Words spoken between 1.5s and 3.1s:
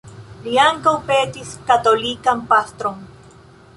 katolikan pastron.